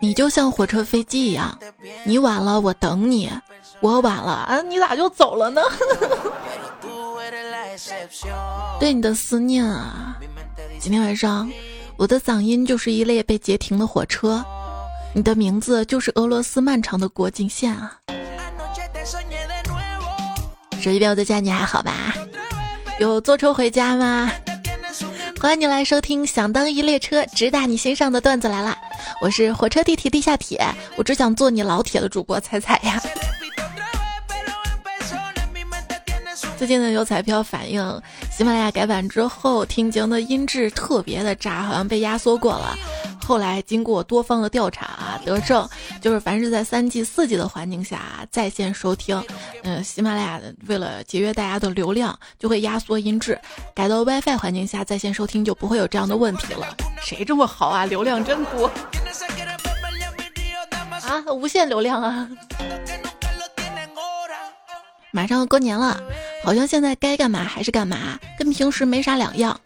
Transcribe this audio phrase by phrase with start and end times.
[0.00, 1.58] 你就像火车飞机一样，
[2.04, 3.30] 你晚了我等你，
[3.80, 5.62] 我晚了啊，你咋就走了呢？
[8.78, 10.16] 对你的思念啊，
[10.78, 11.50] 今天晚上
[11.96, 14.44] 我的嗓音就是一列被截停的火车，
[15.14, 17.98] 你的名字就是俄罗斯漫长的国境线啊。
[20.80, 22.14] 手机边我在家，你还好吧？
[23.00, 24.30] 有坐车回家吗？
[25.44, 28.74] 欢迎你来收听《想当一列车》，直达你心上的段子来啦。
[29.20, 30.58] 我是火车、地铁、地下铁，
[30.96, 32.98] 我只想做你老铁的主播踩踩呀。
[36.56, 38.02] 最近呢，有彩票反映
[38.32, 42.74] 喜马拉雅改版之后，听节目的音质特别的渣，好像被压缩过了。
[43.26, 45.66] 后来经过多方的调查啊，得证
[46.00, 49.20] 就是凡是在三 G、四 G 的环境下在线收听，
[49.62, 53.34] 嗯，喜马拉雅为了节约大家的流量，就会压缩音质；
[53.74, 56.76] 改到 WiFi 环境下在线收听，就不会有这样的问题了。
[57.00, 57.86] 谁这么好啊？
[57.86, 58.70] 流量真多
[61.02, 61.24] 啊！
[61.32, 62.28] 无限流量啊！
[65.12, 65.98] 马上要过年了，
[66.44, 69.58] 好像现在该干嘛还是干嘛，跟平时没啥两样。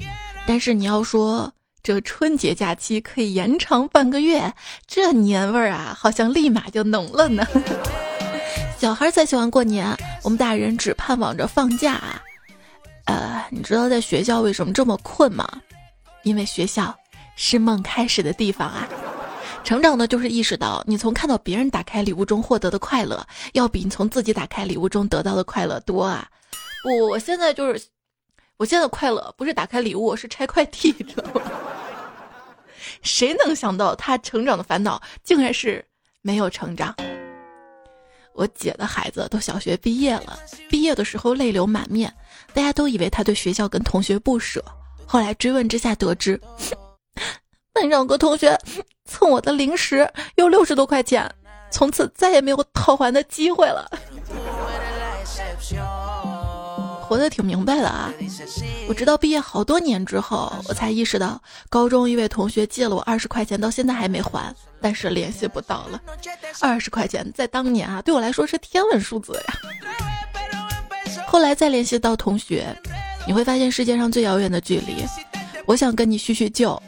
[0.47, 1.53] 但是你要说。
[1.89, 4.53] 这春节假期可以延长半个月，
[4.87, 7.43] 这年味儿啊，好像立马就浓了呢。
[8.77, 11.95] 小孩才喜欢过年，我们大人只盼望着放假。
[11.95, 12.23] 啊
[13.07, 15.49] 呃，你知道在学校为什么这么困吗？
[16.25, 16.95] 因为学校
[17.37, 18.87] 是梦开始的地方啊。
[19.65, 26.29] 成长呢，就是意识到你从看到别人打开礼物中获得的快乐，要比你从自己打开礼物中得到的快乐多啊。
[26.83, 27.83] 不，我现在就是，
[28.59, 31.41] 我现在快乐不是打开礼物，是拆快递， 知道吗？
[33.03, 35.85] 谁能想到他成长的烦恼竟然是
[36.23, 36.93] 没有成长？
[38.35, 42.13] 我姐的孩子都小学毕业了，毕业的时候泪流满面，
[42.53, 44.65] 大家都以为他对学校跟同学不舍。
[45.07, 46.41] 后来追问之下得知，
[47.73, 48.59] 班长个同学
[49.05, 51.33] 蹭我的零食有六十多块钱，
[51.71, 53.89] 从此再也没有讨还的机会了。
[57.09, 58.13] 活得挺明白的啊！
[58.87, 65.99] 我直到毕业好多年之后，我才意识到，高中一位同学借了我二十块钱，到现在还没还，但是联系不到了。
[66.61, 69.55] 二十块钱在当年啊，对我来说是天文数字呀。
[71.27, 72.77] 后来再联系到同学，
[73.27, 75.03] 你会发现世界上最遥远的距离。
[75.65, 76.81] 我想跟你叙叙旧，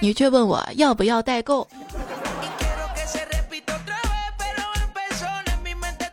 [0.00, 1.66] 你却问我要不要代购。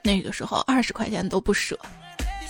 [0.04, 1.78] 那个时候二十块钱都不舍。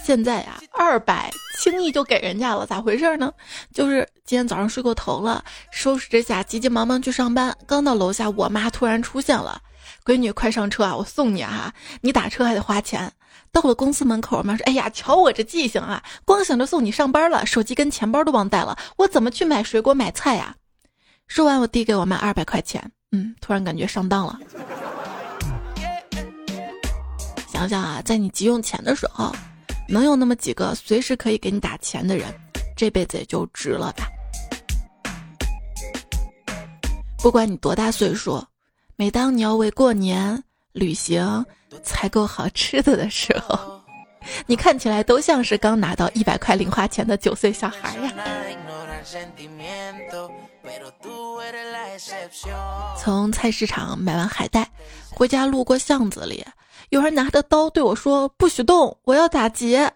[0.07, 1.29] 现在呀，二百
[1.59, 3.29] 轻易就给人家了，咋回事呢？
[3.73, 9.61] 就是今天早上睡过头了，收拾之下急急忙忙去上班，刚到楼下，我妈突然出现了，
[10.05, 13.11] 闺女快上车啊，我送你啊，你打车还得花钱。
[13.51, 20.55] 到了公司门口，我妈说：“哎呀，瞧我这记性啊，光想着送你上班了，手机跟钱包都忘带了，我怎么去买水果买菜呀？”
[21.27, 22.81] 说完，我递给我妈二百块钱，
[23.11, 24.39] 嗯，突然感觉上当了。
[27.51, 29.35] 想想啊，在你急用钱的时候。
[29.89, 32.27] 能有那么几个随时可以给你打钱的人，
[32.75, 34.07] 这辈子也就值了吧。
[37.19, 38.43] 不管你多大岁数，
[38.95, 40.43] 每当你要为过年、
[40.73, 41.45] 旅行
[41.83, 43.81] 采购好吃的的时候，
[44.45, 48.13] 你看起来都像是刚拿到一百块零花钱的九岁小孩呀。
[52.97, 54.69] 从菜市场买完海带，
[55.09, 56.45] 回家路过巷子里。
[56.89, 59.91] 有人拿着刀对我说：“不许动，我要打劫。”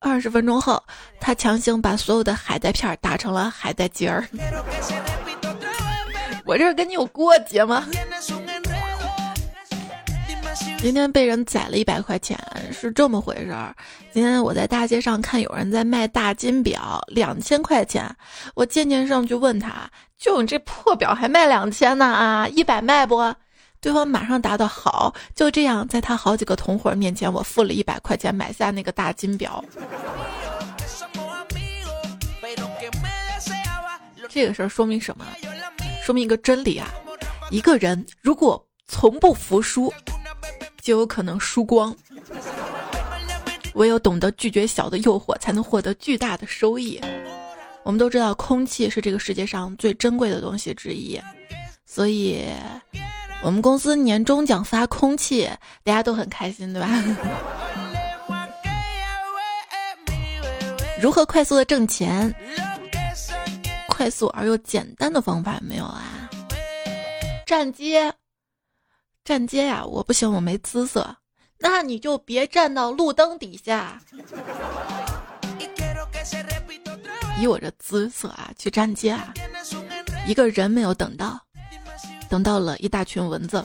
[0.00, 0.82] 二十分钟后，
[1.20, 4.26] 他强行把所有的海带片打成了海带结儿。
[6.44, 7.86] 我这跟你有过节吗？
[10.78, 12.36] 今天被人宰了一百块钱，
[12.72, 13.74] 是这么回事儿。
[14.12, 18.04] 今天我在大街上看有人在卖大金表，两千块钱。
[18.54, 19.88] 我渐渐上去问他
[20.18, 22.04] ：“就你这破表还卖两千呢？
[22.04, 23.16] 啊，一百卖不？”
[23.84, 29.62] 对方马上答道：“好。”就这样，在他好几个同伙面前，我付了一百块钱买下那个大金表。
[34.30, 35.26] 这个事儿说明什么？
[36.02, 36.88] 说明一个真理啊！
[37.50, 39.92] 一个人如果从不服输，
[40.80, 41.94] 就有可能输光。
[43.74, 46.98] 唯有懂得拒绝小的诱惑，才能获得巨大的收益。
[47.82, 51.20] 我们都知道，空气是这个世界上最珍贵的东西之一，
[51.84, 52.46] 所以。
[53.44, 55.46] 我们公司年终奖发空气，
[55.82, 56.88] 大家都很开心，对吧？
[60.98, 62.34] 如何快速的挣钱？
[63.86, 66.02] 快速而又简单的方法没有啊？
[67.44, 68.10] 站街，
[69.22, 69.84] 站街呀！
[69.84, 71.14] 我不行，我没姿色。
[71.58, 74.00] 那你就别站到路灯底下。
[77.38, 79.34] 以我这姿色啊，去站街啊！
[80.26, 81.38] 一个人没有等到，
[82.34, 83.64] 等到了一大群蚊子。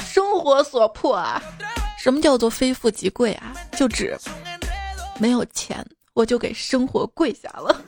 [0.00, 1.40] 生活所迫啊！
[1.96, 3.52] 什么叫做非富即贵啊？
[3.78, 4.18] 就指
[5.20, 7.80] 没有钱，我就给生活跪下了。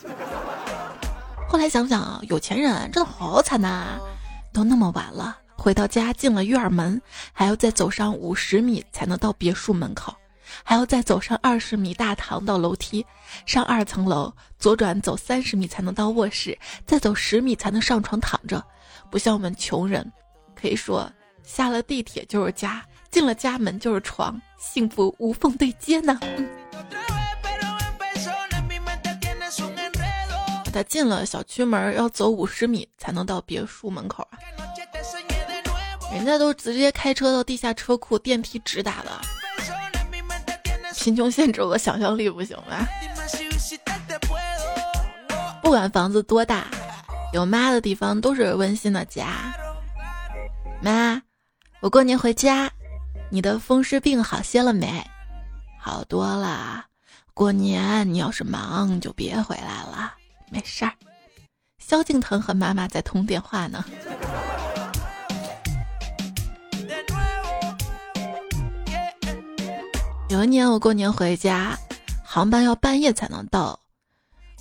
[1.49, 3.99] 后来想想啊，有钱人真的好惨呐！
[4.52, 7.02] 都那么晚了，回到家进了院门，
[7.32, 10.14] 还要再走上五十米才能到别墅门口。
[10.62, 13.05] 还要再走上二十米大堂到楼梯，
[13.47, 18.65] 上二层楼，左转走三十米才能到卧室，再走十米才能上床躺着。
[19.11, 20.11] 不像我们穷人，
[20.55, 21.11] 可以说
[21.43, 26.19] 下了地铁就是家，进了家门就是床，幸福无缝对接呢。
[30.71, 34.39] 他进了小区门要走五十米才能到别墅门口啊，
[36.12, 39.11] 人家都直接开车到地下车库，电梯直达的。
[41.08, 42.87] 贫穷限制我想象力，不行吗？
[45.62, 46.66] 不管房子多大，
[47.32, 49.28] 有妈的地方都是温馨的家。
[50.82, 51.22] 妈，
[51.81, 52.70] 我过年回家，
[53.31, 55.02] 你的风湿病好些了没？
[55.81, 56.84] 好多了。
[57.32, 60.12] 过年你要是忙就别回来了，
[60.50, 60.93] 没事儿。
[61.78, 63.82] 萧敬腾和妈妈在通电话呢。
[70.28, 71.75] 有一年我过年回家，
[72.22, 73.80] 航班要半夜才能到，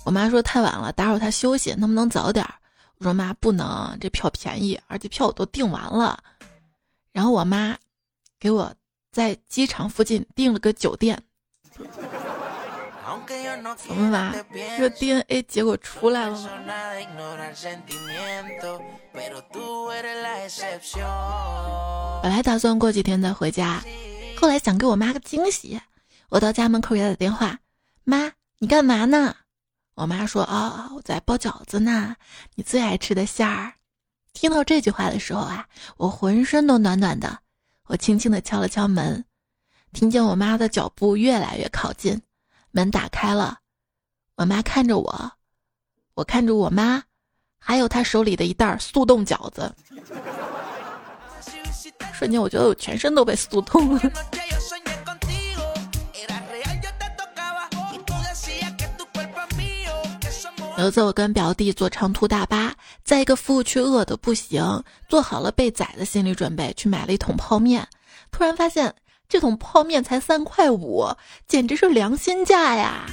[0.02, 2.42] 我妈说太晚了，打扰她休息，能不能早点？
[2.96, 6.18] 我说妈不能，这票便宜，而且票我都订完了。
[7.12, 7.76] 然后我妈
[8.40, 8.72] 给我
[9.12, 11.22] 在机场附近订了个酒店。
[13.76, 14.34] 怎么吧？
[14.78, 16.48] 这 DNA 结果出来了吗？
[22.22, 23.82] 本来打算过几天再回家。
[24.40, 25.80] 后来想给我妈个惊喜，
[26.28, 27.58] 我到家门口给她打电话
[28.04, 29.34] ：“妈，你干嘛呢？”
[29.96, 32.14] 我妈说：“啊，我在包饺子呢，
[32.54, 33.74] 你最爱吃的馅儿。”
[34.32, 37.40] 听到这句话的时候啊，我浑身都暖暖的。
[37.86, 39.24] 我轻轻地敲了敲门，
[39.92, 42.22] 听见我妈的脚步越来越靠近，
[42.70, 43.58] 门打开了，
[44.36, 45.32] 我妈看着我，
[46.14, 47.02] 我看着我妈，
[47.58, 49.74] 还有她手里的一袋速冻饺子。
[52.18, 54.02] 瞬间，我觉得我全身都被酥痛了。
[60.78, 62.74] 有一次，我跟表弟坐长途大巴，
[63.04, 67.86] 在一个服务区饿得不行，做好了被宰的心理准备，去买了一桶泡面。
[68.32, 68.92] 突然发现，
[69.28, 71.06] 这桶泡面才三块五，
[71.46, 73.06] 简直是良心价呀！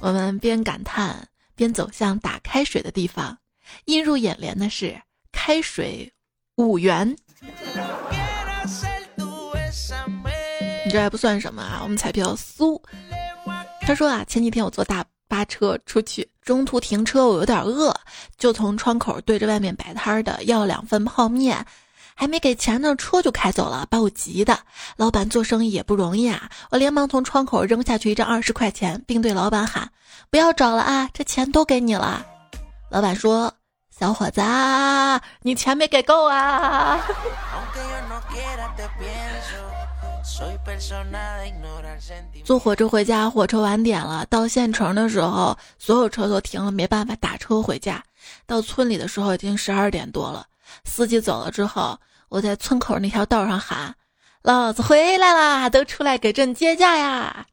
[0.00, 3.36] 我们边感叹边走向打开水的地方，
[3.84, 4.98] 映入眼帘的是
[5.30, 6.10] 开水
[6.56, 7.14] 五元。
[10.84, 11.80] 你这还不算什么啊！
[11.82, 12.80] 我们彩票苏，
[13.80, 17.94] 他说啊，前几天我坐大巴车出去，中途停车，我有点饿，
[18.36, 21.64] 就从窗口对着外面摆摊的要两份泡面，
[22.14, 24.58] 还没给钱呢，车就开走了，把我急的。
[24.96, 29.90] 老板做生意也不容易啊，我连忙从窗口扔下去一张二十块钱，并对老板喊
[30.30, 32.24] ：“不要找了啊，这钱都给你了。”
[32.90, 33.52] 老板说。
[33.98, 34.40] 小伙子，
[35.42, 36.98] 你钱没给够啊！
[42.42, 44.24] 坐火车回家，火车晚点了。
[44.26, 48.02] 到县城的时候，所有车都停了，没办法打车回家。
[48.46, 50.46] 到村里的时候，已经十二点多了。
[50.84, 51.98] 司机走了之后，
[52.30, 53.94] 我在村口那条道上喊
[54.40, 55.68] ：“老子回来啦！
[55.68, 57.46] 都出来给朕接驾呀！”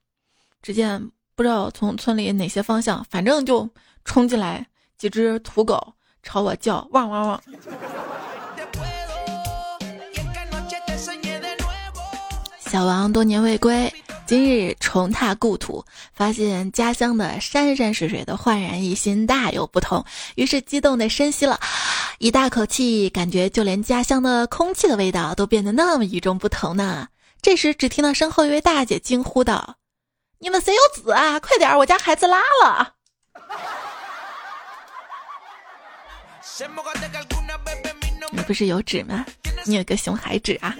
[0.63, 3.69] 只见不知道从村里哪些方向，反正就
[4.05, 4.65] 冲进来
[4.97, 5.95] 几只土狗。
[6.23, 7.41] 朝我叫汪汪汪！
[12.59, 13.91] 小王多年未归，
[14.27, 15.83] 今日重踏故土，
[16.13, 20.05] 发现家乡的山山水水都焕然一新，大有不同。
[20.35, 21.59] 于是激动的深吸了
[22.19, 27.07] 一大口气，感觉就连家乡的空气的味道都变得那么与众不同呢。
[27.41, 29.77] 这时，只听到身后一位大姐惊呼道
[30.37, 31.39] ：“你们谁有纸啊？
[31.39, 32.93] 快点，我家孩子拉了！”
[38.31, 39.25] 你不是有纸吗？
[39.65, 40.75] 你有个熊孩纸啊！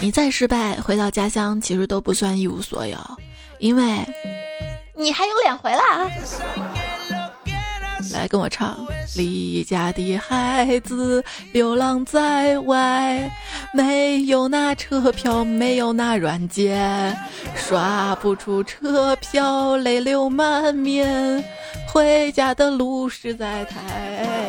[0.00, 2.98] 你再失败，回到家乡其实都不算一无所有，
[3.58, 4.04] 因为
[4.94, 6.20] 你还有脸回来！
[8.12, 8.86] 来跟我唱：
[9.16, 11.22] 离家的孩子
[11.52, 13.30] 流浪在外，
[13.72, 17.16] 没有那车票，没有那软件，
[17.54, 21.44] 刷不出车票，泪流满面。
[21.86, 24.48] 回家的路实在太……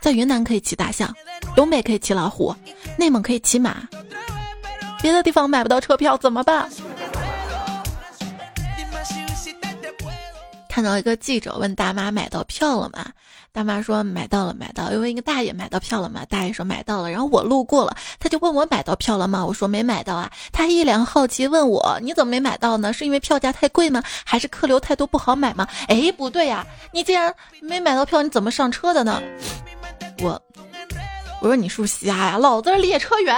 [0.00, 1.14] 在云南可以骑大象，
[1.54, 2.54] 东北可以骑老虎，
[2.98, 3.76] 内蒙可以骑马，
[5.00, 6.68] 别的地方买不到车票怎么办？
[10.72, 13.04] 看到一个记者问大妈买到票了吗？
[13.52, 14.90] 大妈说买到了，买到。
[14.90, 16.24] 又问一个大爷买到票了吗？
[16.30, 17.10] 大爷说买到了。
[17.10, 19.44] 然后我路过了，他就问我买到票了吗？
[19.44, 20.32] 我说没买到啊。
[20.50, 22.90] 他一脸好奇问我你怎么没买到呢？
[22.90, 24.02] 是因为票价太贵吗？
[24.24, 25.68] 还是客流太多不好买吗？
[25.88, 29.20] 哎，不对呀，你既然没买到票，你怎么上车的呢？
[30.22, 30.40] 我
[31.42, 32.38] 我说你是不是瞎呀？
[32.38, 33.36] 老子是列车员。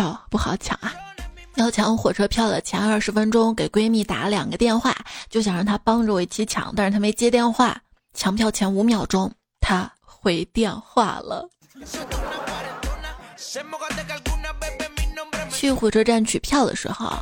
[0.00, 0.94] 票不好抢啊！
[1.56, 4.96] 要抢火车票的前二十分钟，给闺蜜打了两个电话，
[5.28, 7.78] 就想让她帮着我一起抢，但是她没接电话。
[8.14, 9.30] 抢票前五秒钟，
[9.60, 11.46] 她回电话了。
[15.50, 17.12] 去火车站取票的时候，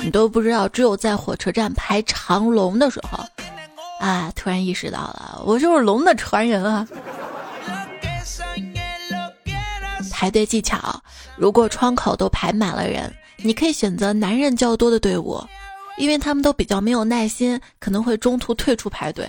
[0.00, 3.24] 你都不知道，只有在火车站排长龙的时候，
[4.00, 6.84] 啊，突然意识到了，我就是龙的传人啊！
[10.24, 11.02] 排队技巧：
[11.36, 15.38] 如果窗口都排满了人，你可以选择男人较多的队伍，
[15.98, 19.28] 因为他们都比较没有耐心，可能会中途退出排队。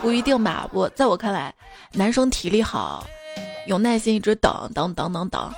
[0.00, 0.70] 不一定吧？
[0.72, 1.52] 我在我看来，
[1.94, 3.04] 男生体力好，
[3.66, 5.52] 有耐心一直等等等等等。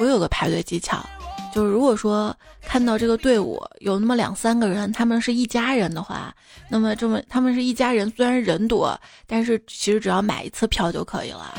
[0.00, 1.02] 我有个排队技巧。
[1.52, 6.34] 就是如果说看到这个队伍有那么两三个人，他们是一家人的话，
[6.68, 11.54] 那么这么他们是一家人，虽然人多，但是其实只要买一次票就可以了。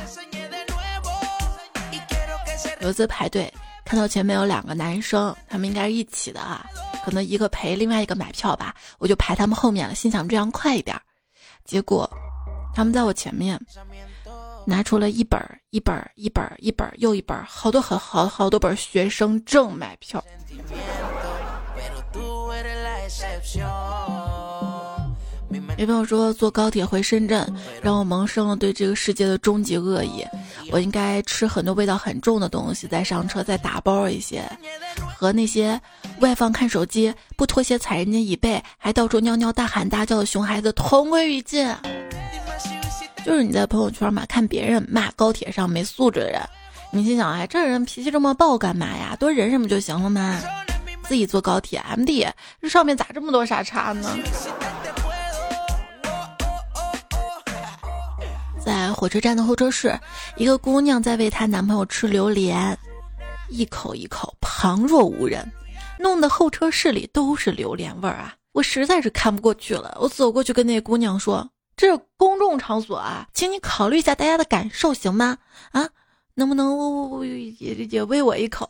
[2.80, 6.66] 有一次排队看到前面有两个男生，他们应该是一起的啊，
[7.04, 11.00] 可能一个陪另外一个买票吧，我就排他们后面了，心想这样快一点。
[11.66, 12.10] 结果
[12.74, 13.60] 他们在我前面。
[14.66, 15.40] 拿出了一本
[15.72, 20.24] 一本一本一本又一本，好多好好好多本学生证买票。
[25.78, 27.46] 有朋友说坐高铁回深圳，
[27.82, 30.26] 让我萌生了对这个世界的终极恶意。
[30.72, 34.44] 我应该吃很多味道很重的东西，再上车，再打包一些，
[35.18, 35.80] 和那些
[36.20, 41.68] 外放看手机、不脱鞋踩人家椅背，还到处尿尿、大喊大叫的熊孩子同归于尽。
[43.26, 46.42] 就是你在朋友圈嘛，看别人骂高铁上没素质的人，
[46.92, 49.16] 你心想，哎，这人脾气这么暴干嘛呀？
[49.20, 50.40] 多忍忍不就行了吗？
[51.04, 52.28] 自己坐高铁，M D，
[52.62, 54.18] 这上面咋这么多傻叉呢？
[58.64, 60.00] 在火车站的候车室，
[60.38, 62.78] 一个姑娘在喂她男朋友吃榴莲，
[63.50, 65.52] 一口一口，旁若无人，
[66.00, 68.36] 弄得候车室里都是榴莲味儿啊！
[68.54, 71.50] 我实在是看不过去了，我走过去跟那姑娘说。
[71.82, 75.40] 这是公众场所啊，请你考虑一下大家的感受，行吗？
[75.72, 75.90] 啊，
[76.36, 78.68] 能不能也也喂我一口？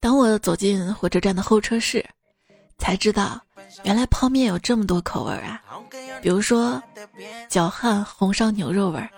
[0.00, 2.02] 当我走进火车站的候车室，
[2.78, 3.38] 才知道
[3.82, 5.60] 原来泡面有这么多口味啊！
[6.22, 6.82] 比如说，
[7.50, 9.10] 脚汗红烧牛肉味儿，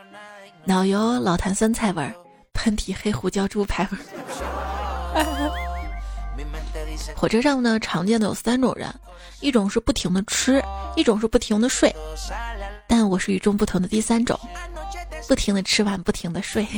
[0.65, 2.13] 脑油老坛酸菜味儿。
[2.63, 3.99] 喷嚏黑胡椒猪排味。
[7.17, 8.89] 火车上呢，常见的有三种人，
[9.41, 10.63] 一种是不停的吃，
[10.95, 11.93] 一种是不停的睡，
[12.87, 14.39] 但我是与众不同的第三种，
[15.27, 16.65] 不停的吃完，不停的睡。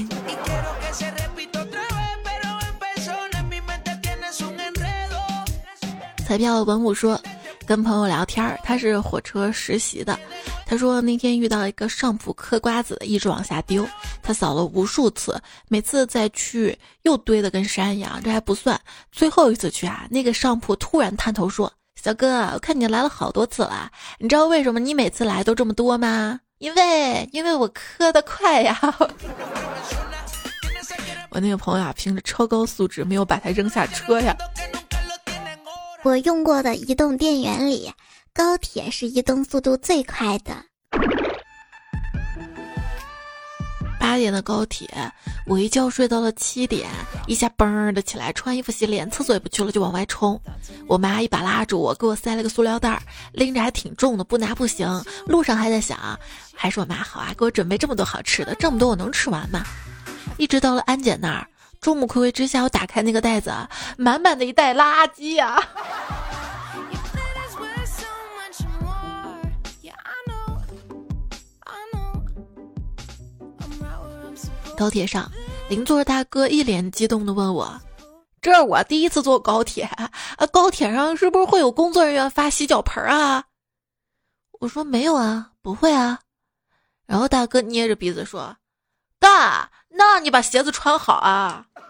[6.26, 7.20] 彩票文武说。
[7.66, 10.18] 跟朋友聊天儿，他是火车实习的。
[10.66, 13.86] 他说那天遇到一个上铺嗑瓜子的，一直往下丢。
[14.22, 18.20] 他扫了无数次，每次再去又堆得跟山一样。
[18.22, 18.80] 这还不算，
[19.12, 26.40] 最后一次去啊，那个上铺突然探头说：“小哥，我看你来了好多次了，你知道为什么你每次来都这么多吗？
[26.58, 28.78] 因为因为我磕的快呀。
[31.30, 34.36] ”我那个朋友啊，凭着超高素质，没有把他扔下车呀。
[36.04, 37.90] 我用过的移动电源里，
[38.34, 40.52] 高铁是移动速度最快的。
[44.00, 44.88] 八点的高铁，
[45.46, 46.90] 我一觉睡到了七点，
[47.28, 50.38] 一下嘣儿的起来，穿衣服洗脸，厕所也不去了，就往外冲。
[50.88, 53.00] 我妈一把拉住我，给我塞了个塑料袋，
[53.32, 54.88] 拎着还挺重的，不拿不行。
[55.26, 55.96] 路上还在想，
[56.56, 59.62] 还是我妈好啊，给我准备这么多好吃的，这么多我能吃完吗？
[60.38, 61.46] 一直到了安检那儿。
[61.80, 63.52] 众目睽睽之下，我打开那个袋子，
[63.96, 65.62] 满满的一袋垃圾呀！
[74.74, 75.30] 高铁上，
[75.68, 77.80] 邻座大哥一脸激动的问我
[78.42, 80.10] ：“这是我第一次坐高铁啊，
[80.52, 83.44] 高铁上是不是会有工作人员发洗脚盆啊？”
[84.60, 86.20] 我说：“没有啊，不会啊。”
[87.06, 88.56] 然后大哥捏着鼻子说
[89.18, 91.66] ：“大，那你把鞋子穿好啊。”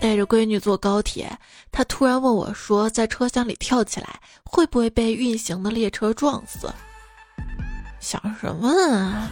[0.00, 1.38] 带着闺女坐高铁，
[1.72, 6.70] 他突然问我说：“在车厢里跳起来，会不会被运行的列车撞死？”
[7.98, 9.30] 想什么啊？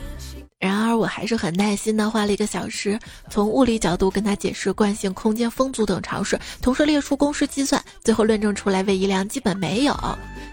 [0.58, 9.94] 然而我还是很耐心的花了一个小时，从物理角度跟他解释惯性、空间风阻等常识，同时列出公式计算，最后论证出来位移量基本没有。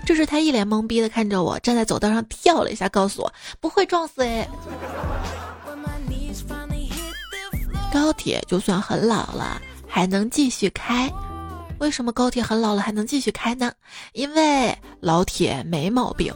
[0.06, 4.48] 这时他一脸懵逼的看着我，站在走道上跳了一下，告诉我不会撞死诶。
[7.94, 9.62] 高铁就算很老了。
[9.90, 11.12] 还能继续开？
[11.80, 13.72] 为什么高铁很老了还能继续开呢？
[14.14, 16.34] 因为老铁没毛病。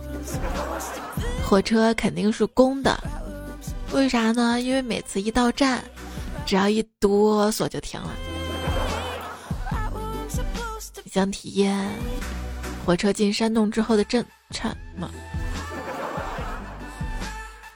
[1.43, 2.97] 火车肯定是公的，
[3.91, 4.61] 为啥呢？
[4.61, 5.83] 因为每次一到站，
[6.45, 8.09] 只要一哆嗦就停了。
[11.11, 11.89] 想体验
[12.85, 15.09] 火车进山洞之后的震颤吗？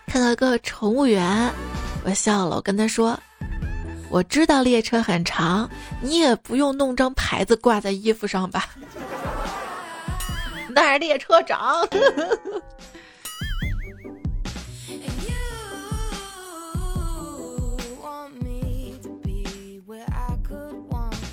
[0.08, 1.52] 看到个乘务员，
[2.06, 3.20] 我笑了，我跟他说。
[4.16, 5.70] 我知道列车很长，
[6.00, 8.70] 你也不用弄张牌子挂在衣服上吧？
[10.74, 11.86] 那是列车长。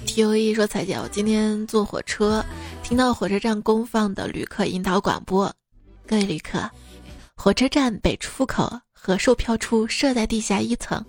[0.05, 2.45] T O E 说：“彩姐，我今天坐火车，
[2.83, 5.55] 听到火车站公放的旅客引导广播。
[6.05, 6.69] 各位旅客，
[7.37, 11.01] 火车站北出口和售票处设在地下一层。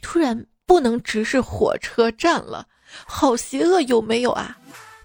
[0.00, 2.64] 突然。”不能直视火车站了，
[3.04, 4.56] 好邪恶有没有啊？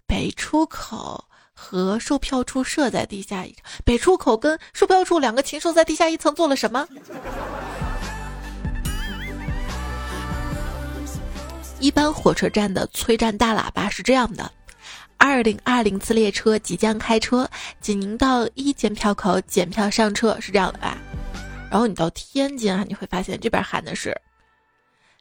[0.05, 6.87] 北出口和售票处设在地下一层，北出口跟售票处两个禽兽在地下一层做了什么？
[11.79, 14.51] 一般火车站的催站大喇叭是这样的：
[15.17, 17.49] 二零二零次列车即将开车，
[17.81, 20.95] 请您到一检票口检票上车，是这样的吧？
[21.71, 24.15] 然后你到天津啊，你会发现这边喊的是。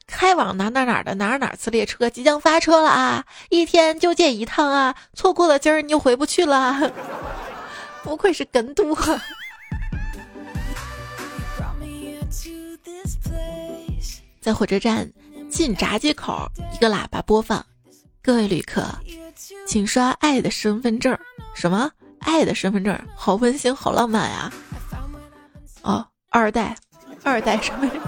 [0.07, 3.25] 开往哪哪哪的哪哪次列车即将发车了啊！
[3.51, 4.95] 一天就借一趟啊！
[5.15, 6.93] 错过了今儿你就回不去了。
[8.03, 8.97] 不愧是跟读。
[14.41, 15.11] 在火车站
[15.51, 17.65] 进闸机口，一个喇叭播放
[18.23, 18.85] ：“各位旅客，
[19.67, 21.19] 请刷爱的身份证。”
[21.57, 21.91] 什么？
[22.21, 22.99] 爱的身份证？
[23.17, 24.53] 好温馨，好浪漫呀！
[25.83, 26.77] 哦，二代，
[27.23, 28.01] 二代身份证。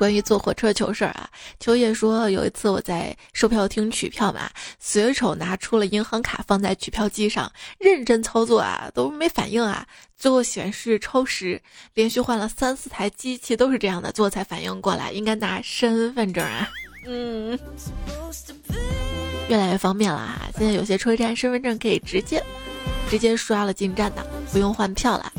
[0.00, 9.86] 关于坐火车糗事儿啊，秋叶说有一次我在售票厅取票嘛，随手拿出了银行卡放在取票机上，认真操作啊都没反应啊，
[10.16, 11.60] 最后显示超时，
[11.92, 16.66] 连续换了三四台机器都是这样的，最后才反应过来应该拿身份证啊。
[17.06, 17.58] 嗯，
[19.50, 22.42] 越来越方便了啊，现在有些车站身份证可以直接
[23.10, 25.30] 直接刷了进站的，不用换票了。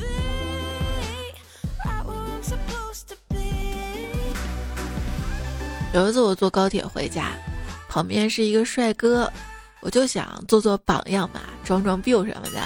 [5.94, 7.34] 有一次我坐高铁回家，
[7.90, 9.30] 旁边是一个帅哥，
[9.82, 12.62] 我就想做做榜样嘛，装装逼什么的，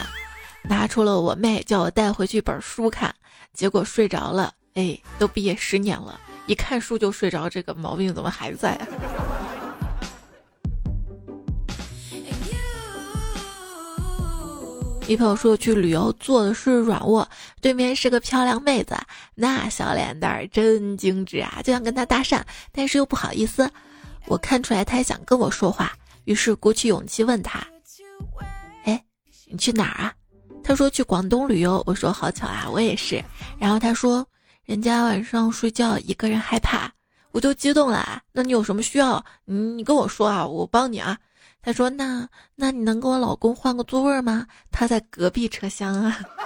[0.61, 3.13] 拿出了我妹叫我带回去一本书看，
[3.51, 4.53] 结果睡着了。
[4.75, 8.88] 哎，都毕业十年了，一看书就睡着，这个毛病怎么还在啊？
[15.07, 17.27] 一朋友说去旅游坐的是软卧，
[17.61, 18.97] 对面是个漂亮妹子，
[19.35, 22.41] 那小脸蛋儿真精致啊，就想跟她搭讪，
[22.71, 23.69] 但是又不好意思。
[24.25, 27.63] 我看出来她想跟我说话，于是鼓起勇气问她
[28.83, 28.99] ：“哎，
[29.45, 30.11] 你去哪儿啊？”
[30.63, 31.83] 她说去广东旅游。
[31.85, 33.23] 我说好巧啊，我也是。
[33.59, 34.25] 然后她说
[34.63, 36.91] 人家晚上睡觉一个人害怕，
[37.31, 38.23] 我就激动了。
[38.31, 39.23] 那你有什么需要？
[39.45, 41.15] 你你跟我说啊，我帮你啊。
[41.65, 44.45] 他说：“那那你能跟我老公换个座位吗？
[44.71, 46.19] 他在隔壁车厢啊。”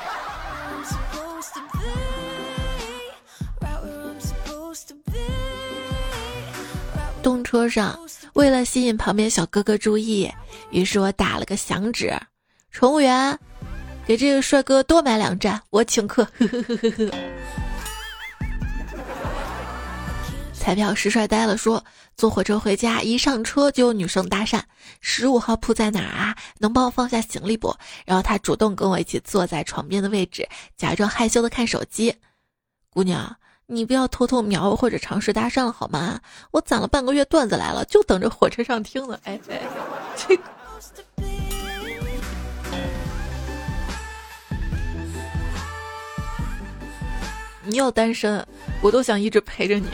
[7.21, 7.99] 动车上，
[8.31, 10.31] 为了吸引旁边小哥哥注意，
[10.71, 12.17] 于是我打了个响指
[12.71, 13.37] ：“乘务员，
[14.07, 17.11] 给这个帅哥多买两站，我请客。”呵呵呵呵。
[20.53, 21.83] 彩票师帅呆了，说。
[22.19, 24.61] 坐火车回家，一上车就有女生搭讪
[24.99, 26.35] ：“十五号铺在哪儿啊？
[26.57, 27.73] 能帮我放下行李不？”
[28.05, 32.13] 然后他主动跟我一起坐在床边的位置，假装害羞的看手机。
[32.89, 33.33] 姑娘，
[33.67, 36.19] 你不要偷偷瞄或者尝试搭讪了好吗？
[36.51, 39.17] 我攒了半个月段子来了，就等着火车上听呢。
[39.23, 39.61] 哎哎，
[40.17, 40.37] 这，
[47.63, 48.45] 你要单身，
[48.81, 49.87] 我都想一直陪着你。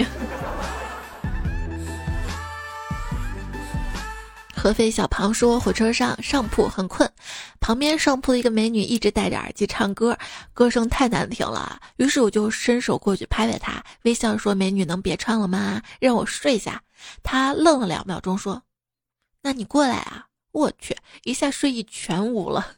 [4.56, 7.12] 合肥小庞说：“火车上上铺很困，
[7.60, 10.18] 旁边上铺的一个美女一直戴着耳机唱歌，
[10.54, 11.80] 歌声太难听了。
[11.98, 15.82] 于是我就伸手过去拍拍她，微笑说：‘美女能别唱了吗？
[16.00, 16.82] 让我睡一下。’
[17.22, 18.64] 她愣了两秒钟说
[19.44, 22.76] ：‘那你过来啊！’我去，一下睡意全无了。”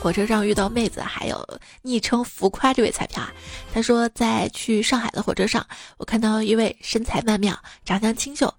[0.00, 1.46] 火车上遇到妹子，还有
[1.82, 3.32] 昵称“浮夸”这位彩票啊，
[3.74, 8.52] 他说在去上海的火车上，我看到一位身材曼妙、长相清秀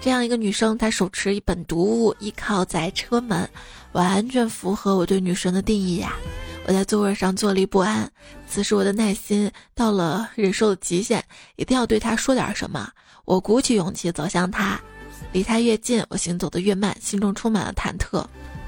[0.00, 3.48] 这样一个女生，她手持一本读物，依靠在车门，
[3.92, 6.14] 完全符合我对女神的定义呀！
[6.68, 8.08] 我在座位上坐立不安，
[8.48, 11.22] 此时我的耐心到了忍受的极限，
[11.56, 12.88] 一定要对她说点什么。
[13.24, 14.80] 我鼓起勇气走向她，
[15.32, 18.24] 离她越近，我行走的越慢，心中充满了忐忑。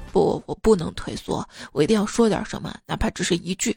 [0.09, 3.77] 不，我不能退缩，我一定要说点什么，哪怕只是一句。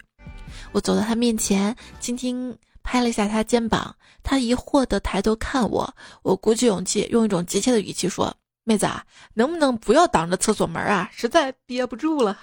[0.72, 11.10] 我走到他面前，轻轻拍了一下他肩膀，他疑惑的抬头看我，我鼓起勇气，用一种急切的语气说：“妹子，啊，能不能不要挡着厕所门啊？
[11.14, 12.40] 实在憋不住了。”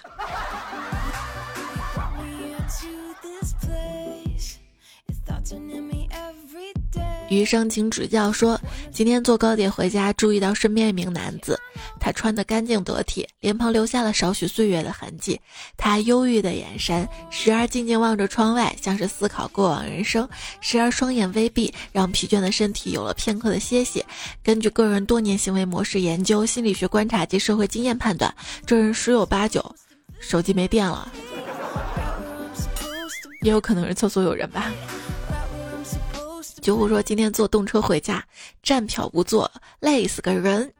[7.29, 8.31] 余生请指教。
[8.31, 8.59] 说
[8.91, 11.59] 今天坐高铁回家，注意到身边一名男子，
[11.99, 15.39] 他穿得干净得体，脸庞留下了少许岁月的痕迹。
[15.77, 20.27] 他忧郁的眼神，时而静静望着窗外，像是思考过往人生；
[20.61, 24.03] 时而双眼微闭，让疲倦的身体有了片刻的歇息。
[24.43, 28.33] 根据个人多年行为模式研究、心理学观察及社会经验判断，
[28.65, 29.63] 这人十有八九
[30.19, 31.11] 手机没电了，
[33.43, 34.71] 也有可能是厕所有人吧。
[36.59, 38.23] 九五说：“今天坐动车回家，
[38.61, 40.71] 站票不坐，累死个人。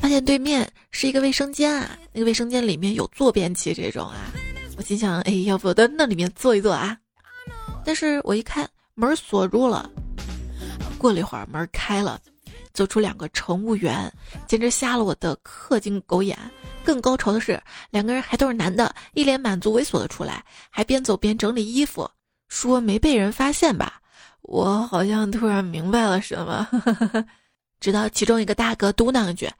[0.00, 4.32] 发现对面是一个卫生间啊，那个卫生间里面有坐便器这种啊。
[4.76, 6.96] 我心想，哎，要不到那里面坐一坐啊？
[7.84, 9.88] 但是我一看门锁住了。
[10.98, 12.20] 过了一会儿门开了，
[12.72, 14.12] 走出两个乘务员，
[14.46, 16.36] 简直瞎了我的氪金狗眼。
[16.84, 17.60] 更高潮的是，
[17.90, 22.10] 两个人还都是男的，一脸满足猥琐的出来，还边走边整理衣服。”
[22.54, 23.98] 说没被人发现吧？
[24.42, 26.68] 我好像突然明白了什么，
[27.80, 29.50] 直到其中一个大哥嘟囔一句：“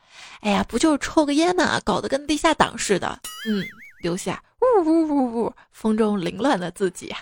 [0.43, 3.65] 哎呀，不就是抽个烟嘛，搞得跟地下党似的。”嗯，
[4.03, 7.15] 留下呜呜呜呜风中凌乱的自己。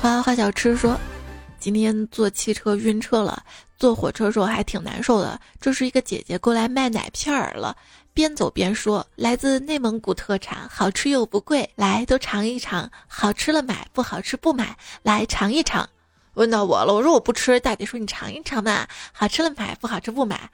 [0.00, 0.96] 花花小吃说
[1.58, 3.42] ：“今天坐汽车晕车了，
[3.76, 5.38] 坐火车时候还挺难受的。
[5.60, 7.76] 这是一个姐姐过来卖奶片儿了。”
[8.18, 12.90] 边走边说：“来自内蒙古特产，好吃又不贵，来都尝一尝。
[13.06, 15.88] 好吃了买，不好吃不买，来尝一尝。”
[16.34, 17.60] 问到我了，我说我不吃。
[17.60, 20.50] 大姐说：“你尝一尝嘛，好吃了买，不好吃不买。”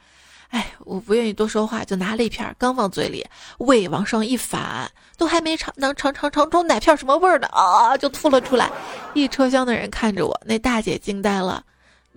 [0.52, 8.70] 哎，我不愿意多说话，就拿了一片，刚放嘴里，胃往上一反，都还没尝能尝尝尝出奶片什么味儿呢啊，就吐了出来。
[9.14, 11.64] 一车厢的人看着我，那大姐惊呆了。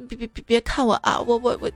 [0.10, 1.72] 别别别别看我啊，我我我。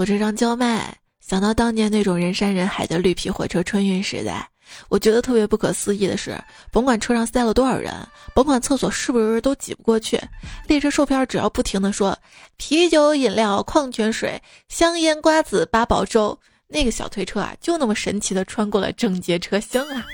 [0.00, 4.48] 火车上叫卖，想到当年那种人山人海的绿皮火车春运时代，
[4.88, 7.92] 我觉得特别不可思议的是，甭管车上塞了多少人，
[8.34, 10.18] 甭管厕所是不是都挤不过去，
[10.66, 12.18] 列车售票只要不停的说
[12.56, 16.34] 啤酒、饮料、矿泉水、香烟、瓜子、八宝粥，
[16.66, 20.06] 那个小推车啊，就那么神奇的穿过了整节车厢啊！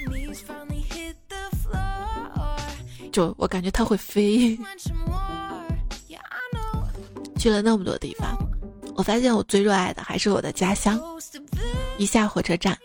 [3.12, 4.58] 就我感觉它会飞，
[7.38, 8.36] 去了那么多地方。
[8.96, 11.00] 我发现我最热爱的还是我的家乡。
[11.98, 12.76] 一下火车站，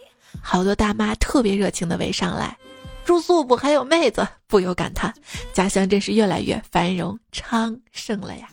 [0.41, 2.57] 好多大妈特别热情的围上来，
[3.05, 5.13] 住宿不还有妹子，不由感叹，
[5.53, 8.49] 家乡真是越来越繁荣昌盛了呀。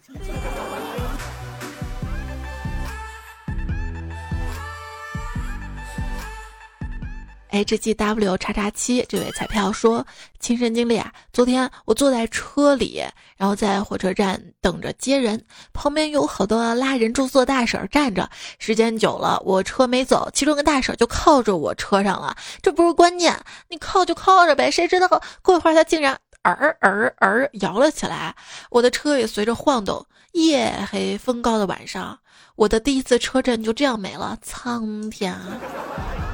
[7.50, 10.06] H G W 叉叉七这位彩票说，
[10.38, 13.02] 亲身经历啊，昨天我坐在车里，
[13.36, 25.08] 然后在火车站等着接人，旁边有好多拉人住宿的大婶站着，时间久了，我车没走，其中个大婶就靠着我车上了，这不是关键，你靠就靠着呗，谁知道
[25.42, 28.34] 过一会儿他竟然儿儿儿摇了起来，
[28.70, 32.18] 我的车也随着晃动，夜黑风高的晚上，
[32.56, 36.27] 我的第一次车震就这样没了，苍天啊！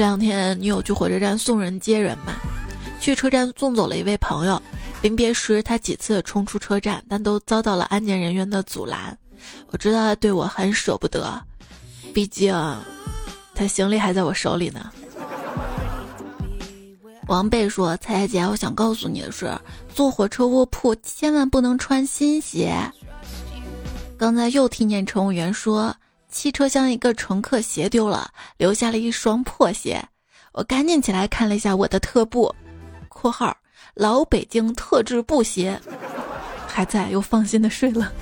[0.00, 2.32] 这两天你有去火车站送人接人吗？
[3.02, 4.62] 去车站送走了一位朋友，
[5.02, 9.14] 临别时他几次冲出车站，但都遭到了安检人员的阻拦。
[9.68, 11.38] 我知道他对我很舍不得，
[12.14, 12.50] 毕竟
[13.54, 14.90] 他行李还在我手里呢。
[17.26, 19.54] 王贝说：“彩彩姐，我想告诉你的是，
[19.94, 22.74] 坐火车卧铺千万不能穿新鞋。
[24.16, 25.94] 刚才又听见乘务员说，
[26.30, 30.02] 汽车厢一个乘客鞋丢了，留下了一双破鞋。
[30.52, 32.54] 我赶紧起来看了一下我的特步
[33.08, 33.56] （括号
[33.94, 35.80] 老北京特制布鞋），
[36.66, 38.12] 还在，又放心的睡了。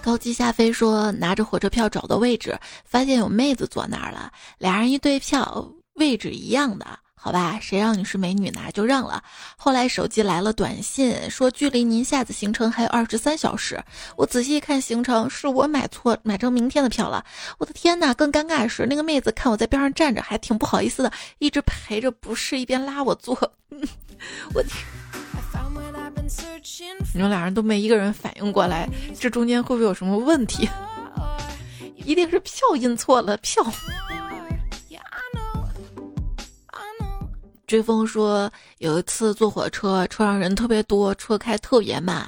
[0.00, 6.86] 高级下飞说，拿着火车票找到位置，发现有妹子坐那儿了，俩人一对票，位置一样的，
[7.20, 9.22] 好吧，谁让你是美女呢，就让了。
[9.56, 13.82] 后来手机来了短信，说距离您下次行程还有二十三小时。
[14.16, 17.24] 我仔细一看行程，是我买错，买成明天的票了。
[17.58, 18.14] 我的天哪！
[18.14, 23.34] 更尴尬的是，那个妹子看我在边上站着，还挺不好意思的，一直陪着不是，一边拉我坐。
[24.54, 24.64] 我！
[27.14, 30.68] 你们俩人都没一个人反应过来，这中间会不会有什么问题？
[32.04, 33.64] 一定是票印错了票。
[37.68, 42.26] 追风说有一次坐火车，车上人特别多，车开特别慢。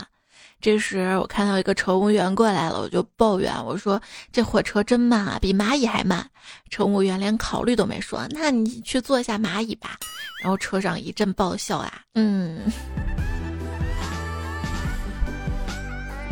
[0.60, 3.98] 这时我看到一个乘务员过来了，我就抱怨我说
[4.30, 6.28] ：“这火车真慢啊，比蚂蚁还慢。”
[6.68, 9.96] 乘务员连考虑都没说：“那你去坐一下蚂蚁吧。”
[10.44, 12.70] 然后车上一阵爆笑啊，嗯。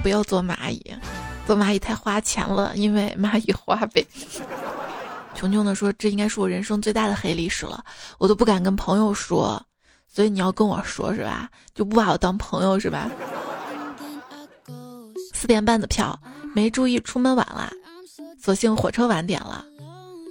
[0.02, 0.94] 不要坐蚂蚁，
[1.46, 4.06] 坐蚂蚁太花钱了，因为蚂蚁花呗。
[5.38, 7.84] 穷穷的说：“这应该是我人生最大的黑历史了，
[8.18, 9.64] 我都不敢跟朋友说，
[10.08, 11.48] 所以你要跟我说是吧？
[11.76, 13.08] 就不把我当朋友是吧？”
[15.32, 16.20] 四点半的票，
[16.56, 17.70] 没注意出门晚了，
[18.42, 19.64] 所幸火车晚点了。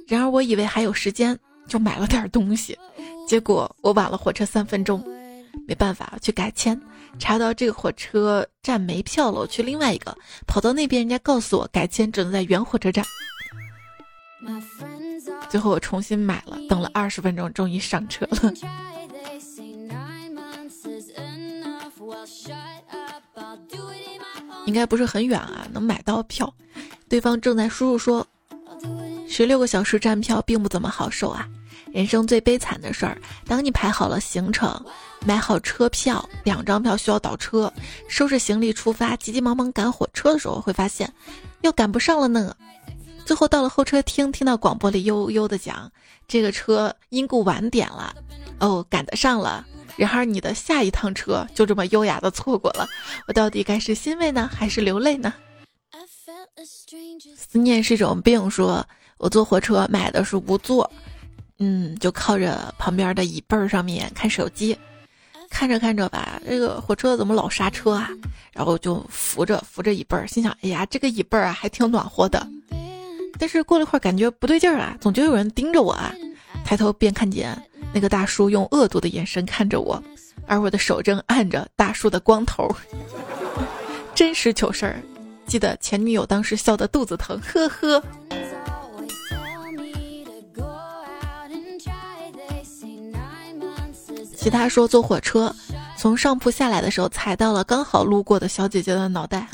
[0.10, 1.40] 然而我以为还有时间，
[1.70, 2.78] 就买了点东西，
[3.26, 5.02] 结果我晚了火车三分钟。
[5.66, 6.78] 没办法，去改签，
[7.18, 10.14] 查到这个火车站没票了，我去另外一个，
[10.46, 13.06] 跑到那边，人家告诉我改签只能在原火车站。
[15.50, 18.54] 最后我重新买了，等了二十分钟，终于上车了。
[24.66, 26.54] 应该不是很远啊，能买到票。
[27.08, 28.26] 对方正在输入说，
[29.28, 31.48] 十六个小时站票并不怎么好受啊。
[31.94, 34.86] 人生最悲惨的事儿，当你排好了行程，
[35.26, 37.72] 买好车票，两张票需要倒车，
[38.10, 41.12] 收拾行李出发，急急忙忙赶火车的时候，会发现
[41.62, 42.54] 又赶不上了呢。
[43.28, 45.92] 最后到了候车厅，听到广播里悠悠的讲，
[46.30, 48.16] 这个车因故晚点了，
[48.60, 49.66] 哦，赶得上了。
[49.98, 52.88] 然而你的下一趟车就这么优雅的错过了，
[53.28, 55.34] 我到底该是欣慰呢，还是流泪呢？
[57.36, 58.88] 思念是一种病，说
[59.18, 60.90] 我坐火车买的是无座。
[61.60, 64.78] 嗯，就靠着旁边的椅背儿上面看手机，
[65.50, 68.10] 看着看着吧，这个火车怎么老刹车啊？
[68.54, 72.48] 然后就扶着扶着椅背儿，心想：哎呀，这个椅背儿啊还挺暖和的。
[73.40, 76.14] 但是过了一会儿，感觉不对劲儿啊，总觉得有人盯着我啊。
[76.66, 77.56] 抬头便看见
[77.94, 80.02] 那个大叔用恶毒的眼神看着我，
[80.46, 82.68] 而我的手正按着大叔的光头。
[84.16, 85.00] 真实糗事儿，
[85.46, 88.04] 记得前女友当时笑得肚子疼，呵呵。
[94.36, 95.54] 其他说坐火车，
[95.98, 99.48] 从上铺下来的时候踩到了刚好路过的小姐姐的脑袋。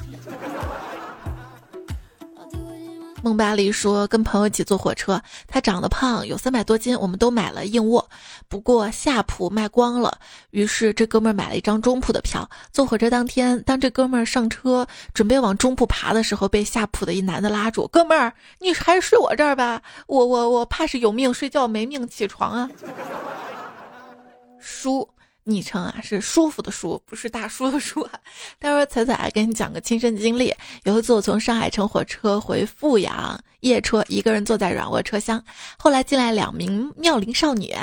[3.24, 8.10] 孟巴黎说跟朋友一起坐火车，他长得胖，有三百多斤，我们都买了硬卧，
[8.50, 12.50] 不过下铺卖光了，于是这哥们儿买了一张中铺的票。
[12.74, 22.70] 坐火车当天，当这哥们儿上车准备往中铺爬的时候，被下铺的一男的拉住：“哥们儿，你还是睡我这儿吧，我我我怕是有命睡觉没命起床啊。
[24.60, 25.08] ”书
[25.46, 28.12] 昵称啊是舒服的舒，不是大叔的叔啊。
[28.60, 30.54] 待会彩彩给你讲个亲身经历。
[30.84, 35.44] 有一次我从上海乘火车回阜阳，夜车，一个人坐在软卧车厢，
[35.78, 37.74] 后来进来两名妙龄少女。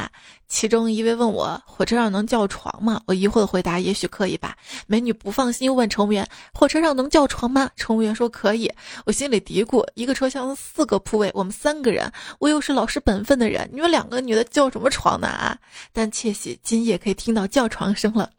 [0.48, 3.00] 其中一位问我火车上能叫床吗？
[3.06, 4.56] 我疑惑的回答：也许可以吧。
[4.88, 7.70] 美女不放心，又问乘务员：火车上能叫床吗？
[7.76, 8.68] 乘务员说可以。
[9.06, 15.56] 我心里嘀咕：一个车厢四个铺位，我们三个人，我又是老实本分的人，你们两个女的叫什么床呢啊？
[15.92, 18.30] 但窃喜，今夜可以听到叫床声了。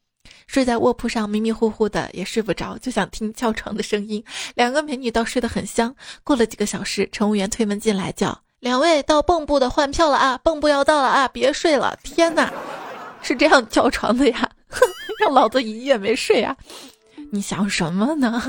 [0.48, 4.24] 睡在卧铺上迷迷糊糊的也睡不着，就想听叫床的声音。
[4.56, 5.96] 两个美女倒睡得很香。
[6.24, 8.42] 过了几个小时，乘务员推门进来叫。
[8.60, 10.40] 两位到蚌埠的换票了啊！
[10.44, 11.28] 蚌埠要到了啊！
[11.28, 11.98] 别睡了！
[12.04, 12.52] 天哪，
[13.22, 14.50] 是这样叫床的呀？
[15.20, 16.56] 让老子一夜没睡啊！
[17.32, 18.42] 你想什么呢？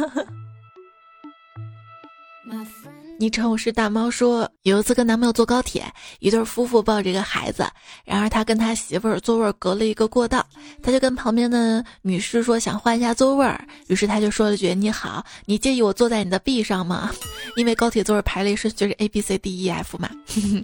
[3.22, 5.86] 昵称我是大猫说，有一次跟男朋友坐高铁，
[6.18, 7.64] 一对夫妇抱着一个孩子，
[8.04, 10.44] 然而他跟他媳妇儿座位隔了一个过道，
[10.82, 17.12] 他就跟旁边的女士说想换一下座位儿，于是他就说了句：“你好，你介意我坐在你的 B 上吗？
[17.54, 20.10] 因为高铁座位排列是就是 A B C D E F 嘛，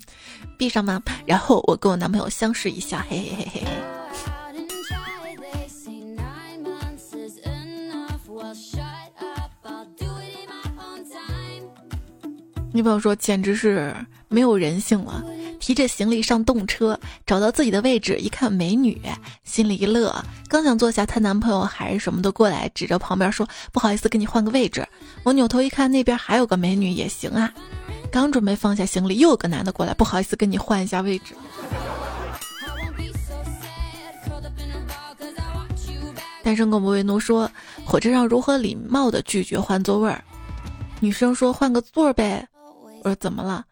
[0.58, 3.70] B 上吗？”然后我跟我男朋友相视一笑，嘿嘿嘿嘿嘿。
[12.78, 13.92] 女朋友说简直是
[14.28, 15.24] 没有人性了，
[15.58, 19.02] 提着行李上动车，找到自己的位置，一看美女，
[19.42, 24.86] 心里一乐，刚想坐下，她男朋友还是什么的过来，指着旁边说不好意思，跟你换个位置。
[25.24, 27.52] 我扭头一看，那边还有个美女，也行啊。
[28.12, 31.34] 刚准备放下行李，又有个男的过来，不好意思，跟你换一下位置。
[36.44, 37.50] 单身狗不为奴说，
[37.84, 40.22] 火车上如何礼貌的拒绝换座位儿？
[41.00, 42.46] 女生说换个座儿呗。
[43.02, 43.64] 我说怎么了？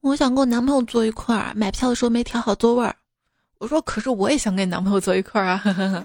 [0.00, 2.96] 我想跟我男朋友坐一块儿，买票的时候没调好座位儿。
[3.58, 6.04] 我说可是我也想跟你男朋友坐一块儿啊。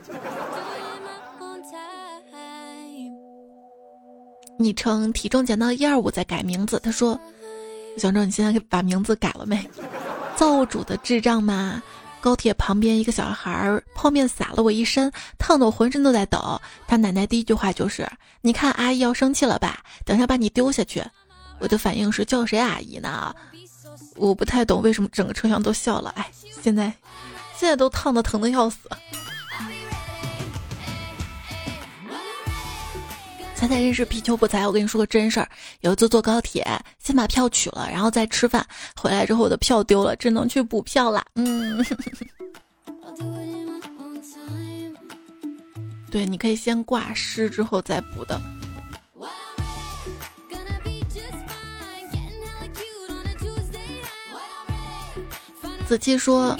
[4.59, 7.19] 昵称体重减到一二五再改名字，他说，
[7.95, 9.67] 我想知道你现在把名字改了没？
[10.35, 11.81] 造物主的智障吗？
[12.19, 16.59] 高铁旁边一个小孩儿泡面洒了我一身，烫得我浑身都在抖。
[16.87, 18.07] 他奶奶第一句话就是
[18.41, 19.79] ：“你看阿姨要生气了吧？
[20.03, 21.03] 等下把你丢下去。”
[21.59, 23.35] 我的反应是叫谁阿姨呢？
[24.15, 26.11] 我不太懂为什么整个车厢都笑了。
[26.15, 26.29] 哎，
[26.61, 26.91] 现在
[27.55, 28.79] 现在都烫的疼的要死。
[33.55, 34.67] 猜猜认识皮球不才？
[34.67, 35.49] 我跟你说个真事儿，
[35.81, 36.63] 有一次坐高铁，
[36.99, 38.65] 先把票取了，然后再吃饭。
[38.95, 41.25] 回来之后我的票丢了，只能去补票啦。
[41.33, 41.83] 嗯，
[46.11, 48.39] 对，你可以先挂失之后再补的。
[55.87, 56.55] 子期说。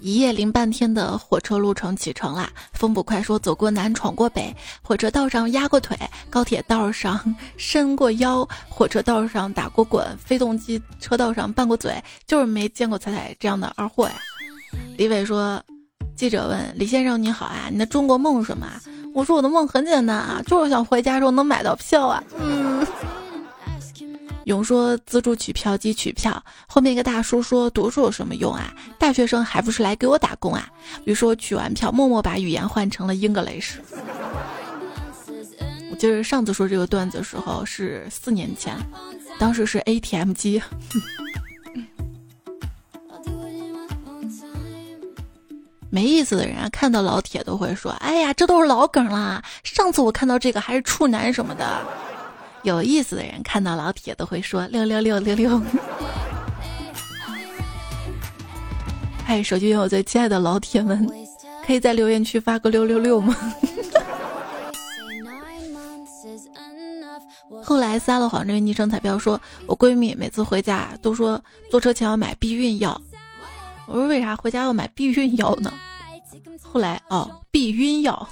[0.00, 2.50] 一夜零半天的火车路程启程啦！
[2.74, 11.94] 风捕快说走过南闯过北，火车道上压过腿，高铁道上伸过腰，火车道上打过滚，飞动机车道上拌过嘴，
[12.26, 14.14] 就是没见过彩彩这样的二货呀！
[14.98, 15.58] 李伟说，
[16.14, 18.66] 记者问李先生你好啊，你的中国梦是什么？
[19.14, 22.22] 我说我的梦很简单啊，就是想回家时候能买到票啊。
[22.38, 22.86] 嗯。
[24.44, 28.72] 勇说自助取票机取票，后面一个大叔说读书有什么用啊？
[28.98, 30.68] 大学生还不是来给我打工啊？
[31.04, 33.80] 于是我取完票，默默把语言换成了英格雷式。
[35.90, 38.76] 我记得上次说这个段子的时候是四年前，
[39.38, 40.60] 当时是 ATM 机。
[45.88, 49.40] 没意思的人啊，看到老铁都会说：“哎呀，这都是老梗啦！
[49.62, 51.80] 上次我看到这个还是处男什么的。”
[52.64, 55.62] 有意思的人看到老铁都会说六六六六六。
[59.24, 61.06] 嗨， 手机我最亲爱的老铁们，
[61.66, 63.36] 可以在留言区发个六六六吗？
[67.62, 73.00] 后来撒了谎，这位昵称彩票说，我闺蜜每次回家都说坐车前要买避孕药。
[73.86, 75.70] 我说为啥回家要买避孕药呢？
[76.62, 78.26] 后来哦，避孕药。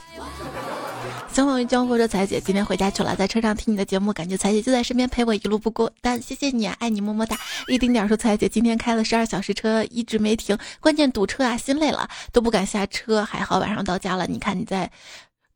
[1.33, 6.21] 相逢于江湖说彩姐今天回家去了，在车上听你的节目，感觉彩姐就在身边陪我一路不孤单。
[6.21, 7.39] 谢谢你，爱你么么哒。
[7.69, 13.25] 一丁点说彩姐今天开了十二小时车，一直没停，关键堵车啊，心累了都不敢下车。
[13.25, 14.91] 还好晚上到家了，你看你在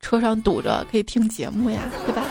[0.01, 2.25] 车上堵着可以听节目呀，对吧？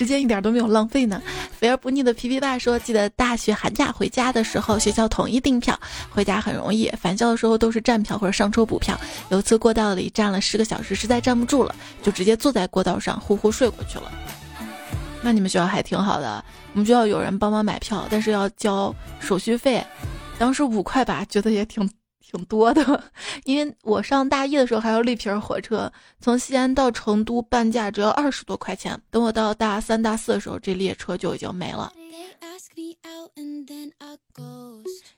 [0.00, 1.20] 时间一点都没有浪费呢。
[1.52, 6.88] 肥而不腻的皮皮爸说：“记得大学寒假回家的时候，学校统一订票，回家很容易。
[6.98, 8.98] 返校的时候都是站票或者上车补票。
[9.28, 14.10] 有一次过道里站了十个小时，实在站不住了，就直接坐在过道上呼呼睡过去了。
[15.20, 19.84] 那你们学校还挺好的，我们学校有人帮忙买票，但是要交手续费，
[20.38, 21.86] 当时五块吧，觉得也挺。”
[22.30, 23.04] 挺多的，
[23.44, 25.90] 因为我上大一的时候还有绿皮儿火车，
[26.20, 28.98] 从西安到成都半价只要二十多块钱。
[29.10, 31.92] 等我到大三、大四的时候，这列车就已经没了。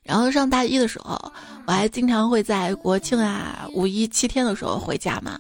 [0.02, 1.20] 然后上大一的时候，
[1.66, 5.38] 我还经常会在国庆啊、五一七天的时候回家嘛，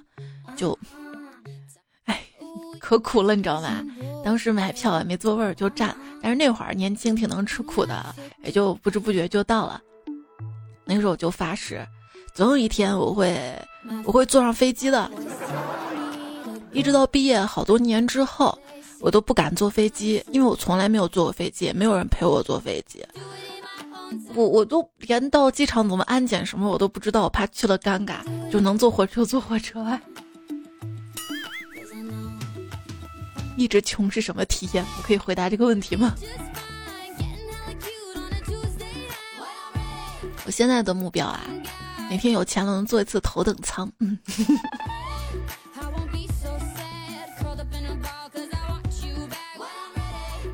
[0.56, 0.78] 就，
[2.04, 2.22] 哎，
[2.78, 3.82] 可苦了，你知道吗？
[4.24, 9.80] 当时买票也没座位就站，但是那会儿年轻挺能吃苦的，也就不知不觉就到了。
[10.84, 11.86] 那时候我就发誓，
[12.34, 13.36] 总有一天我会，
[14.04, 15.10] 我会坐上飞机的。
[16.72, 18.58] 一直到毕业好多年之后，
[19.00, 23.04] 我都不敢坐飞机，因为我从来没有坐过飞机，也没有人陪我坐飞机。
[24.34, 28.16] 我我都连到机场怎么安检什么我都不知道，我怕去了尴尬。
[28.50, 29.98] 就能坐火车坐火车。
[33.56, 34.84] 一直穷是什么体验？
[34.98, 36.14] 我可以回答这个问题吗？
[40.44, 41.40] 我现在的目标啊，
[42.10, 43.90] 每天有钱了能坐一次头等舱。
[44.00, 44.18] 嗯。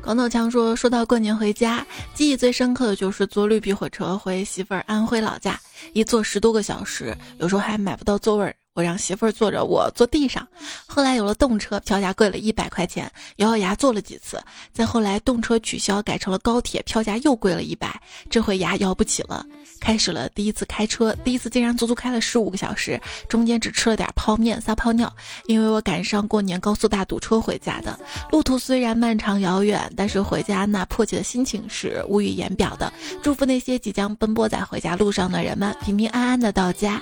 [0.01, 1.85] 光头强说：“说到过年回家，
[2.15, 5.59] 记忆最深刻的就是坐绿皮火车回媳妇儿安徽老家，
[5.93, 10.47] 一坐十多个小时，有时候还买不到座位儿。”我让媳妇儿坐着，我坐地上。
[10.87, 14.41] 后来有了动车，票价贵了一百块钱，咬咬牙坐了几次。
[14.71, 19.45] 再后来动车取消，改成了高铁，票价又贵了一百，这回牙咬不起了，
[19.79, 25.11] 开始了第一次开车，第一次竟然足足开了十五个小时，中间只吃了点泡面撒泡尿，
[25.47, 27.99] 因为我赶上过年高速大堵车回家的。
[28.31, 32.91] 路途虽然漫长遥远，但是回家那迫切的心情是无语言表的。
[33.23, 37.01] 祝福那些即将奔波在回家路上的人们平平安安的到家。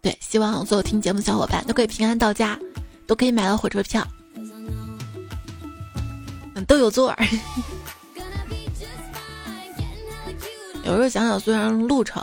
[0.00, 2.58] 对，希望所有听节目的小伙伴都可以平安到家，
[3.06, 4.06] 都可以买到火车票，
[6.54, 7.26] 嗯，都有座儿。
[10.84, 12.22] 有时候想想，虽然路程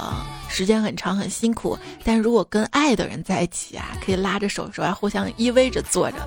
[0.49, 6.17] 时间很长很辛苦，但如果跟爱的人在一起啊，可以拉着手手啊，互相依偎着坐着，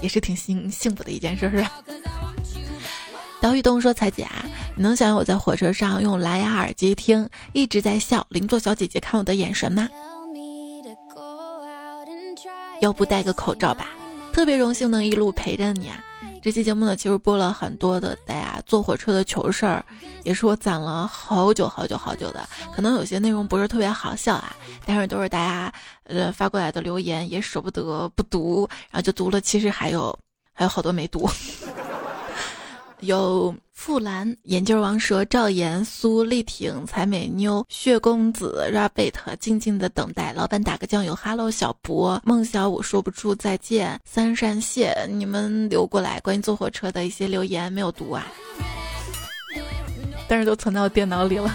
[0.00, 1.72] 也是挺幸幸福的一件事，是吧？
[3.40, 4.44] 刀玉东说：“彩姐啊，
[4.76, 9.88] 你能想象我在火车上用蓝牙耳机听，一直在笑，邻座小姐姐看我的眼神吗？”
[12.80, 13.88] 要不戴个口罩吧，
[14.32, 15.98] 特别荣幸能一路陪着你啊！
[16.42, 19.84] 这期节目呢，其实播了很多的大家坐火车的糗事儿，
[20.24, 22.48] 也是我攒了好久好久好久的。
[22.74, 25.72] 可能有些内容不是特别好笑啊，但是都是大家
[26.02, 29.40] 呃发过来的留言，也舍不得不读，然后就读了。
[29.40, 30.18] 其实还有
[30.52, 31.30] 还有好多没读。
[33.02, 40.32] 有富兰、眼镜王蛇、赵岩、苏丽婷、才美妞、血公子、Rabbit，静静的等待。
[40.32, 44.00] 老板打个酱油，Hello 小博、孟小五说不出再见。
[44.04, 48.24] 三山谢，你们留过来关于坐火车的一些留言没有读啊，
[50.28, 51.52] 但是都存到我电脑里了。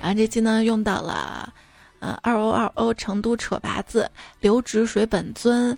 [0.00, 1.52] 然后这期呢用到了，
[1.98, 4.08] 呃二 o 二 o 成都扯把子、
[4.38, 5.76] 刘直水本尊、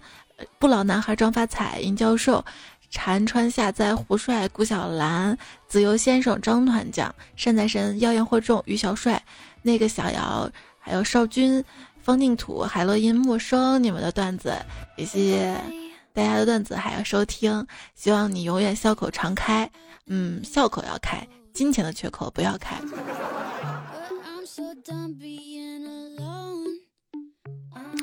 [0.59, 2.45] 不老男孩张发财、尹教授。
[2.91, 5.37] 禅川下哉胡帅顾小兰
[5.69, 9.23] 子由先生张团将善财神妖言惑众于小帅。
[9.63, 11.63] 那个小姚还有少君
[12.03, 14.55] 方净土海洛因陌生你们的段子
[14.97, 15.57] 谢谢
[16.13, 17.65] 大家的段子还要收听。
[17.95, 19.71] 希望你永远笑口常开。
[20.07, 21.25] 嗯笑口要开
[21.55, 22.77] 金钱的缺口不要开。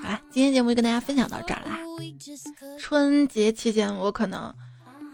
[0.01, 1.77] 好啦今天节目就跟大家分享到这儿啦。
[2.79, 4.53] 春节期间我可能。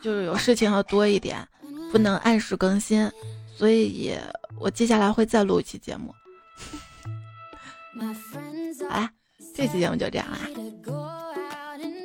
[0.04, 1.48] 就是有事情要多一点，
[1.90, 3.10] 不能按时更新，
[3.56, 4.14] 所以
[4.60, 6.14] 我接下来会再录一期节目。
[8.90, 9.10] 好啦，
[9.56, 10.40] 这期节目就这样啦。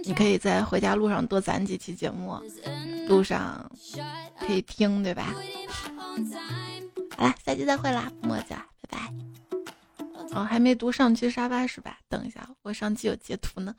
[0.04, 2.40] 你可以在回家路上多攒几期节目，
[3.08, 3.68] 路上
[4.38, 5.34] 可以听，对吧？
[7.16, 9.12] 好啦，下期再会啦，墨家，拜拜。
[10.30, 11.98] 哦，还没读上期沙发是吧？
[12.08, 13.74] 等一下，我上期有截图呢。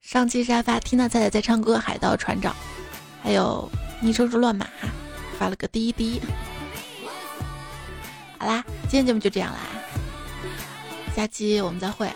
[0.00, 2.52] 上期沙发，听到菜菜在唱歌，《海盗船长》。
[3.28, 3.70] 还有
[4.00, 4.66] 昵称是乱码，
[5.38, 6.18] 发了个滴滴。
[8.38, 9.58] 好啦，今天节目就这样啦，
[11.14, 12.10] 下期我们再会，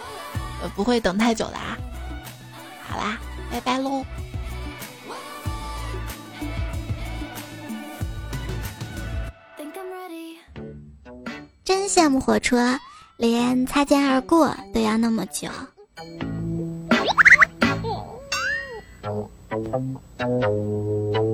[0.62, 1.76] 呃，不会等太久的啊。
[2.88, 3.18] 好啦，
[3.50, 4.02] 拜拜喽。
[11.62, 12.78] 真羡慕火车，
[13.18, 15.50] 连擦肩而过都要那么久。
[19.52, 19.68] Thank
[20.20, 21.31] you.